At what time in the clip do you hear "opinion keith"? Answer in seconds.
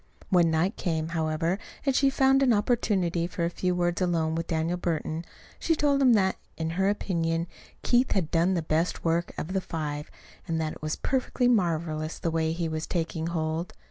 6.89-8.13